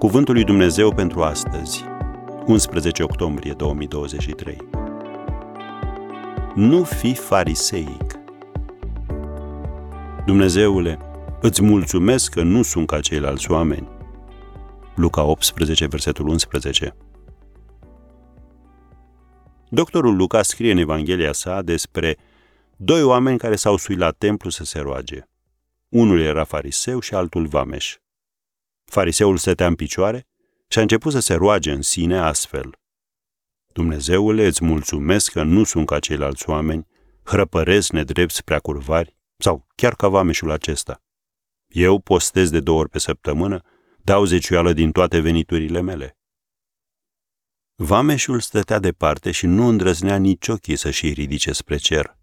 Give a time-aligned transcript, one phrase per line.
[0.00, 1.84] Cuvântul lui Dumnezeu pentru astăzi,
[2.46, 4.56] 11 octombrie 2023.
[6.54, 8.18] Nu fi fariseic.
[10.26, 10.98] Dumnezeule,
[11.40, 13.88] îți mulțumesc că nu sunt ca ceilalți oameni.
[14.94, 16.96] Luca 18, versetul 11.
[19.68, 22.16] Doctorul Luca scrie în Evanghelia sa despre
[22.76, 25.22] doi oameni care s-au suit la templu să se roage.
[25.88, 27.96] Unul era fariseu și altul vameș.
[28.90, 30.26] Fariseul stătea în picioare
[30.68, 32.78] și a început să se roage în sine astfel.
[33.72, 36.86] Dumnezeule, îți mulțumesc că nu sunt ca ceilalți oameni,
[37.22, 41.02] hrăpăresc nedrept spre curvari, sau chiar ca vameșul acesta.
[41.68, 43.62] Eu postez de două ori pe săptămână,
[44.02, 46.18] dau zeciuială din toate veniturile mele.
[47.74, 52.18] Vameșul stătea departe și nu îndrăznea nici ochii să-și ridice spre cer,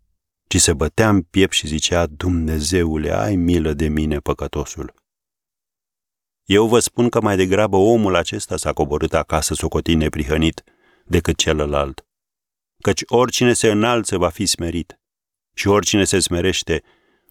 [0.48, 4.94] ci se bătea în piept și zicea, Dumnezeule, ai milă de mine, păcătosul.
[6.48, 10.64] Eu vă spun că mai degrabă omul acesta s-a coborât acasă socotit neprihănit
[11.06, 12.06] decât celălalt.
[12.82, 15.00] Căci oricine se înalță va fi smerit
[15.54, 16.84] și oricine se smerește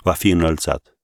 [0.02, 0.98] va fi înălțat.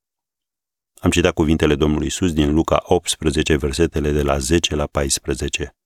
[1.00, 5.76] Am citat cuvintele Domnului Isus din Luca 18, versetele de la 10 la 14.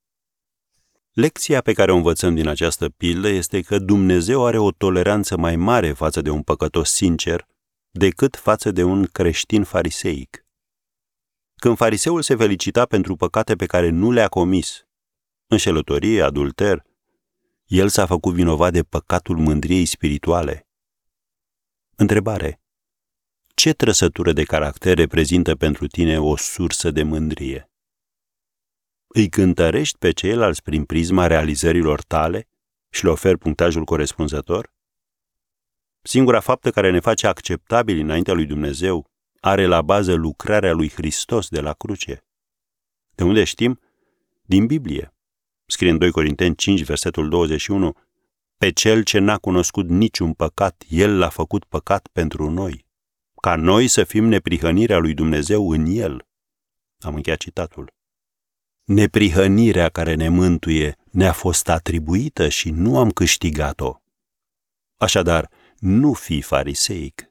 [1.12, 5.56] Lecția pe care o învățăm din această pildă este că Dumnezeu are o toleranță mai
[5.56, 7.46] mare față de un păcătos sincer
[7.90, 10.45] decât față de un creștin fariseic.
[11.60, 14.86] Când fariseul se felicita pentru păcate pe care nu le-a comis,
[15.46, 16.84] înșelătorie, adulter,
[17.66, 20.66] el s-a făcut vinovat de păcatul mândriei spirituale.
[21.96, 22.60] Întrebare.
[23.54, 27.70] Ce trăsătură de caracter reprezintă pentru tine o sursă de mândrie?
[29.06, 32.48] Îi cântărești pe ceilalți prin prisma realizărilor tale
[32.90, 34.72] și le oferi punctajul corespunzător?
[36.02, 39.10] Singura faptă care ne face acceptabili înaintea lui Dumnezeu
[39.46, 42.24] are la bază lucrarea lui Hristos de la cruce.
[43.14, 43.80] De unde știm?
[44.42, 45.14] Din Biblie.
[45.66, 47.96] Scrie în 2 Corinteni 5, versetul 21,
[48.56, 52.86] Pe cel ce n-a cunoscut niciun păcat, el l-a făcut păcat pentru noi,
[53.40, 56.26] ca noi să fim neprihănirea lui Dumnezeu în el.
[56.98, 57.92] Am încheiat citatul.
[58.84, 64.00] Neprihănirea care ne mântuie ne-a fost atribuită și nu am câștigat-o.
[64.96, 67.30] Așadar, nu fi fariseic.